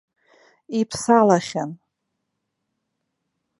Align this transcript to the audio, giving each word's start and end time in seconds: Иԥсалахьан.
Иԥсалахьан. 0.79 1.71